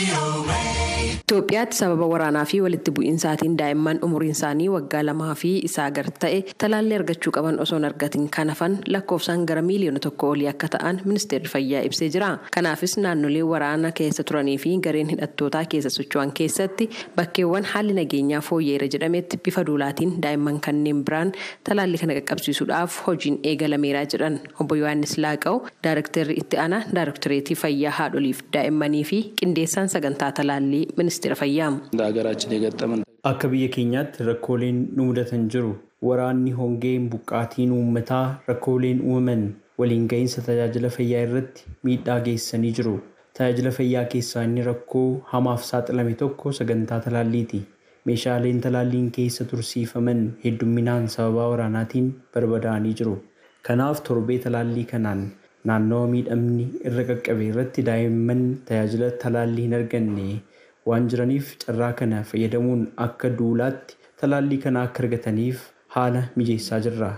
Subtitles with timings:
[0.00, 0.49] Radio.
[1.30, 6.38] Itoophiyaatti sababa waraanaa fi walitti bu'iinsaatiin daa'imman umuriin isaanii waggaa lamaa fi isaa gad ta'e
[6.62, 10.98] talaallii argachuu qaban osoo hin argatin kan hafan lakkoofsaan gara miiliyoona tokko olii akka ta'an
[11.04, 12.30] ministeerri fayyaa ibsee jira.
[12.56, 16.88] Kanaafis naannolee waraana keessa turanii fi gareen hidhattootaa keessa socho'an keessatti
[17.20, 21.32] bakkeewwan haalli nageenyaa fooyya'eera jedhametti bifa duulaatiin daa'imman kanneen biraan
[21.70, 28.42] talaallii kana qaqqabsiisuudhaaf hojiin eegalameeraa jedhan obbo Yohaannis Laaqaw daayirektarri itti aanaa daayirektoreetii fayyaa haadholiif
[28.58, 30.84] daa'immanii fi qindeessaan sagantaa talaallii
[31.20, 33.04] ministeera fayyaa.
[33.30, 35.74] Akka biyya keenyaatti rakkooleen nu mudatan jiru.
[36.02, 39.42] Waraanni hongeen buqqaatiin uummataa rakkooleen uumaman
[39.78, 42.94] waliin ga'iinsa tajaajila fayyaa irratti miidhaa geessanii jiru.
[43.38, 47.60] Tajaajila fayyaa keessaa inni rakkoo hamaaf saaxilame tokko sagantaa talaalliiti.
[48.04, 53.18] Meeshaaleen talaalliin keessa tursiifaman heddumminaan sababa waraanaatiin barbadaa'anii jiru.
[53.68, 55.26] Kanaaf torbee talaallii kanaan
[55.68, 60.24] naannawa miidhamni irra qaqqabe irratti daa'imman tajaajila talaallii hin arganne
[60.90, 67.10] waan jiraniif carraa kana fayyadamuun akka duulaatti talaallii kana akka argataniif haala mijeessaa jirra.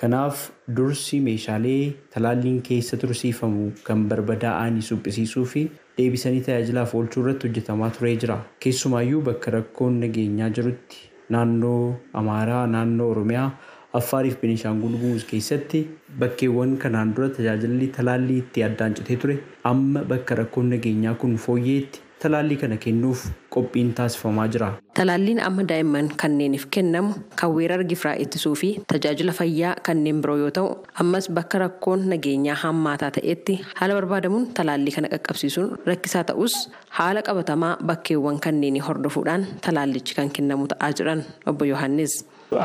[0.00, 0.38] Kanaaf
[0.76, 5.62] dursi meeshaalee talaalliin keessa tursiifamu kan barbadaa'anii suphisiisuu fi
[5.98, 8.38] deebisanii tajaajilaaf oolchuu irratti hojjetamaa turee jira.
[8.60, 10.96] Keessumaayyuu bakka rakkoon nageenyaa jirutti
[11.36, 13.50] naannoo Amaaraa, naannoo Oromiyaa,
[13.98, 15.84] Affaariif Benishaangul Gumuz keessatti
[16.18, 19.36] bakkeewwan kanaan dura tajaajilli talaallii itti addaan citee ture
[19.70, 23.19] amma bakka rakkoon nageenyaa kun fooyyeetti talaallii kana kennuuf
[23.55, 24.67] qophiin taasifamaa jira.
[24.97, 30.49] Talaalliin amma daa'imman kanneeniif kennamu kan weerara gifiraa ittisuu fi tajaajila fayyaa kanneen biroo yoo
[30.57, 30.67] ta'u
[31.03, 36.55] ammas bakka rakkoon nageenyaa hammaataa ta'etti haala barbaadamuun talaallii kana qaqqabsiisuun rakkisaa ta'us
[36.99, 42.13] haala qabatamaa bakkeewwan kanneenii hordofuudhaan talaallichi kan kennamu ta'aa jiran obbo Yohaannis.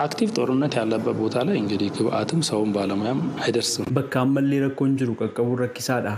[0.03, 5.59] አክቲቭ ጦርነት ያለበት ቦታ ላይ እንግዲህ ግብአትም ሰውም ባለሙያም አይደርስም። Bakka ammallee rakkoon jiru qaqqabuun
[5.65, 6.15] rakkisaadha.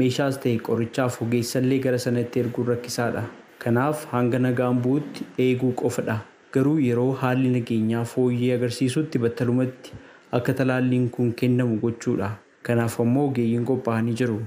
[0.00, 3.22] Meeshaas ta'e qorichaaf ogeessallee gara sanatti erguun rakkisaadha.
[3.64, 6.16] Kanaaf hanga nagaan bu'utti eeguu qofadha.
[6.54, 9.92] Garuu yeroo haalli nageenyaa fooyyee agarsiisutti battalumatti
[10.38, 12.30] akka talaalliin kun kennamu gochuudha.
[12.66, 14.40] Kanaaf ammoo ogeeyyiin qophaa'anii jiru.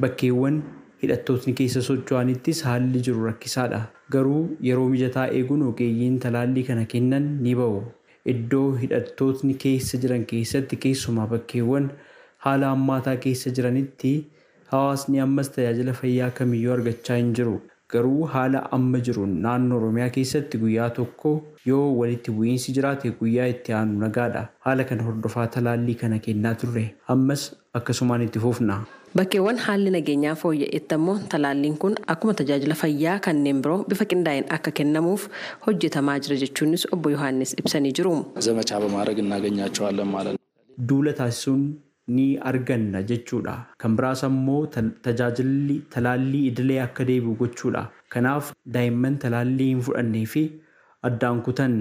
[0.00, 0.62] Bakkeewwan
[1.02, 3.82] hidhattootni keessa socho'anittis haalli jiru rakkisaadha.
[4.12, 7.82] Garuu yeroo mijataa eeguun ogeeyyiin talaallii kana kennan ni ba'u.
[8.32, 11.90] Iddoo hidhattootni keessa jiran keessatti keessumaa bakkeewwan
[12.46, 14.12] haala hammaataa keessa jiranitti
[14.72, 17.56] hawaasni ammas tajaajila fayyaa kamiyyuu argachaa hin jiru.
[17.92, 21.30] Garuu haala amma jiruun naannoo Oromiyaa keessatti guyyaa tokko
[21.70, 24.42] yoo walitti bu'iinsi jiraate guyyaa itti aanu nagaadha.
[24.66, 27.42] Haala kana hordofaa talaallii kana kennaa turre ammas
[27.80, 28.76] akkasumaan itti fufna.
[29.18, 34.70] Bakkeewwan haalli nageenyaa fooyya'etti ammoo talaalliin kun akkuma tajaajila fayyaa kanneen biroo bifa qindaa'een akka
[34.80, 35.24] kennamuuf
[35.66, 38.14] hojjetamaa jira jechuunis obbo Yohaannis ibsanii jiru.
[40.88, 41.62] Duula taasisuun
[42.16, 43.54] ni arganna jechuudha.
[43.80, 44.60] Kan biraas ammoo
[45.06, 47.82] tajaajilli talaallii idilee akka deebi'u gochuudha.
[48.14, 50.44] Kanaaf daa'imman talaallii hin fudhannee fi
[51.08, 51.76] addaan kutan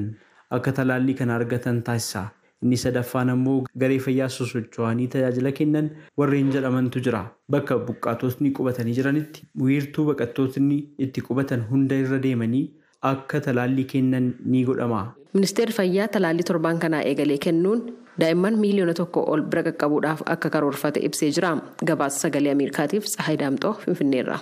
[0.57, 2.25] akka talaallii kana argatan taasisa.
[2.63, 5.85] Inni sadaffaan ammoo garee fayyaa sosocho'anii tajaajila kennan
[6.21, 7.21] warreen jedhamantu jira.
[7.55, 12.65] Bakka buqqaatotni qubatanii jiranitti wiirtuu baqattootni itti qubatan hunda irra deemanii
[13.11, 15.01] akka talaallii kennan ni godhama.
[15.37, 17.81] Ministeerri fayyaa talaallii torbaan kanaa eegalee kennuun
[18.21, 21.55] daa'imman miiliyoona tokko ol bira qaqqabuudhaaf akka karoorfate ibsee jira.
[21.91, 24.39] Gabaasa sagalee Ameerikaatiif Tsahaay Daamxoo Finfinneerra.